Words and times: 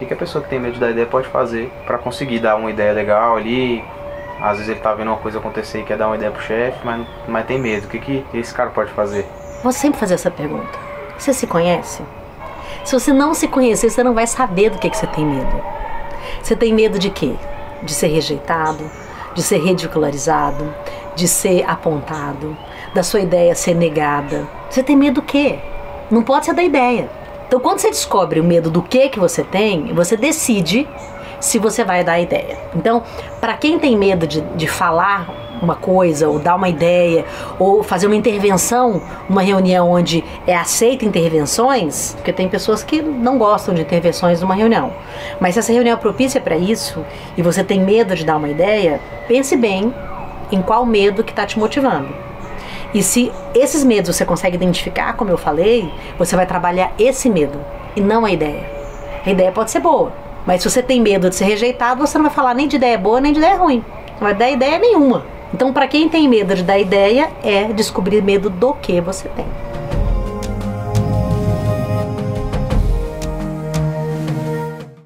O 0.00 0.06
que 0.06 0.14
a 0.14 0.16
pessoa 0.16 0.42
que 0.42 0.48
tem 0.48 0.58
medo 0.58 0.80
dar 0.80 0.90
ideia 0.90 1.06
pode 1.06 1.28
fazer 1.28 1.70
para 1.86 1.98
conseguir 1.98 2.38
dar 2.38 2.56
uma 2.56 2.70
ideia 2.70 2.90
legal 2.90 3.36
ali? 3.36 3.84
Às 4.40 4.56
vezes 4.56 4.70
ele 4.70 4.80
tá 4.80 4.94
vendo 4.94 5.08
uma 5.08 5.18
coisa 5.18 5.38
acontecer 5.38 5.80
e 5.80 5.84
quer 5.84 5.98
dar 5.98 6.06
uma 6.06 6.16
ideia 6.16 6.32
pro 6.32 6.40
chefe, 6.40 6.78
mas, 6.82 7.06
mas 7.28 7.46
tem 7.46 7.60
medo. 7.60 7.84
O 7.84 7.88
que, 7.90 7.98
que 7.98 8.24
esse 8.32 8.54
cara 8.54 8.70
pode 8.70 8.90
fazer? 8.92 9.26
Vou 9.62 9.70
sempre 9.70 10.00
fazer 10.00 10.14
essa 10.14 10.30
pergunta. 10.30 10.78
Você 11.18 11.34
se 11.34 11.46
conhece? 11.46 12.02
Se 12.82 12.98
você 12.98 13.12
não 13.12 13.34
se 13.34 13.46
conhecer, 13.46 13.90
você 13.90 14.02
não 14.02 14.14
vai 14.14 14.26
saber 14.26 14.70
do 14.70 14.78
que, 14.78 14.88
que 14.88 14.96
você 14.96 15.06
tem 15.06 15.26
medo. 15.26 15.62
Você 16.42 16.56
tem 16.56 16.72
medo 16.72 16.98
de 16.98 17.10
quê? 17.10 17.34
De 17.82 17.92
ser 17.92 18.06
rejeitado, 18.06 18.90
de 19.34 19.42
ser 19.42 19.58
ridicularizado, 19.58 20.74
de 21.14 21.28
ser 21.28 21.62
apontado, 21.68 22.56
da 22.94 23.02
sua 23.02 23.20
ideia 23.20 23.54
ser 23.54 23.74
negada. 23.74 24.48
Você 24.70 24.82
tem 24.82 24.96
medo 24.96 25.16
do 25.20 25.22
quê? 25.22 25.58
Não 26.10 26.22
pode 26.22 26.46
ser 26.46 26.54
da 26.54 26.62
ideia. 26.62 27.19
Então, 27.50 27.58
quando 27.58 27.80
você 27.80 27.90
descobre 27.90 28.38
o 28.38 28.44
medo 28.44 28.70
do 28.70 28.80
que 28.80 29.08
que 29.08 29.18
você 29.18 29.42
tem, 29.42 29.92
você 29.92 30.16
decide 30.16 30.88
se 31.40 31.58
você 31.58 31.82
vai 31.82 32.04
dar 32.04 32.12
a 32.12 32.20
ideia. 32.20 32.56
Então, 32.76 33.02
para 33.40 33.56
quem 33.56 33.76
tem 33.76 33.96
medo 33.96 34.24
de, 34.24 34.40
de 34.40 34.68
falar 34.68 35.58
uma 35.60 35.74
coisa, 35.74 36.28
ou 36.28 36.38
dar 36.38 36.54
uma 36.54 36.68
ideia, 36.68 37.24
ou 37.58 37.82
fazer 37.82 38.06
uma 38.06 38.14
intervenção, 38.14 39.02
uma 39.28 39.42
reunião 39.42 39.90
onde 39.90 40.22
é 40.46 40.54
aceita 40.54 41.04
intervenções, 41.04 42.12
porque 42.14 42.32
tem 42.32 42.48
pessoas 42.48 42.84
que 42.84 43.02
não 43.02 43.36
gostam 43.36 43.74
de 43.74 43.80
intervenções 43.80 44.40
numa 44.40 44.54
reunião. 44.54 44.92
Mas 45.40 45.54
se 45.54 45.58
essa 45.58 45.72
reunião 45.72 45.94
é 45.94 46.00
propícia 46.00 46.40
para 46.40 46.56
isso 46.56 47.04
e 47.36 47.42
você 47.42 47.64
tem 47.64 47.80
medo 47.80 48.14
de 48.14 48.24
dar 48.24 48.36
uma 48.36 48.48
ideia, 48.48 49.00
pense 49.26 49.56
bem 49.56 49.92
em 50.52 50.62
qual 50.62 50.86
medo 50.86 51.24
que 51.24 51.32
está 51.32 51.44
te 51.44 51.58
motivando. 51.58 52.29
E 52.92 53.02
se 53.02 53.30
esses 53.54 53.84
medos 53.84 54.16
você 54.16 54.24
consegue 54.24 54.56
identificar, 54.56 55.12
como 55.14 55.30
eu 55.30 55.38
falei, 55.38 55.92
você 56.18 56.34
vai 56.34 56.46
trabalhar 56.46 56.92
esse 56.98 57.30
medo 57.30 57.60
e 57.94 58.00
não 58.00 58.24
a 58.24 58.32
ideia. 58.32 58.68
A 59.24 59.30
ideia 59.30 59.52
pode 59.52 59.70
ser 59.70 59.80
boa, 59.80 60.12
mas 60.44 60.62
se 60.62 60.70
você 60.70 60.82
tem 60.82 61.00
medo 61.00 61.28
de 61.28 61.36
ser 61.36 61.44
rejeitado, 61.44 62.04
você 62.04 62.18
não 62.18 62.24
vai 62.24 62.34
falar 62.34 62.54
nem 62.54 62.66
de 62.66 62.76
ideia 62.76 62.98
boa 62.98 63.20
nem 63.20 63.32
de 63.32 63.38
ideia 63.38 63.56
ruim. 63.56 63.84
Não 64.14 64.20
vai 64.20 64.34
dar 64.34 64.50
ideia 64.50 64.78
nenhuma. 64.78 65.24
Então, 65.52 65.72
para 65.72 65.88
quem 65.88 66.08
tem 66.08 66.28
medo 66.28 66.54
de 66.54 66.62
dar 66.62 66.78
ideia, 66.78 67.30
é 67.42 67.64
descobrir 67.72 68.22
medo 68.22 68.48
do 68.48 68.74
que 68.74 69.00
você 69.00 69.28
tem. 69.28 69.46